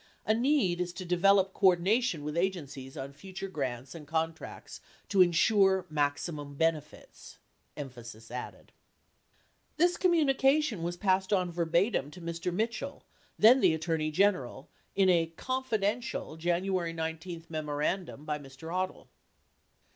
(A 0.25 0.33
need 0.33 0.81
is 0.81 0.93
to 0.93 1.05
develop 1.05 1.53
coordina 1.53 2.01
tion 2.01 2.23
with 2.23 2.35
agencies 2.35 2.97
on 2.97 3.13
future 3.13 3.47
grants 3.47 3.93
and 3.93 4.07
contracts 4.07 4.81
to 5.09 5.21
insure 5.21 5.85
maximum 5.91 6.55
benefits.) 6.55 7.37
[Emphasis 7.77 8.31
added.] 8.31 8.71
This 9.77 9.97
communication 9.97 10.81
was 10.81 10.97
passed 10.97 11.31
on 11.31 11.51
verbatim 11.51 12.09
to 12.09 12.19
Mr. 12.19 12.51
Mitchell, 12.51 13.05
then 13.37 13.59
the 13.59 13.75
Attorney 13.75 14.09
General, 14.09 14.67
in 14.95 15.07
a 15.07 15.27
"Confidential" 15.35 16.35
January 16.35 16.93
19 16.93 17.45
memorandum 17.47 18.25
by 18.25 18.39
Mr. 18.39 18.69
Odle. 18.73 19.05